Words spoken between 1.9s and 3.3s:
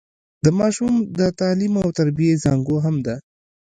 تربيې زانګو هم ده.